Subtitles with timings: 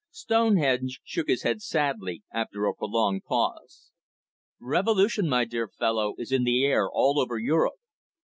[0.09, 3.91] Stonehenge shook his head sadly, after a prolonged pause.
[4.59, 7.75] "Revolution, my dear fellow, is in the air all over Europe.